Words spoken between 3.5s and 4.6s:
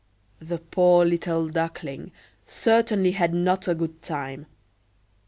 a good time.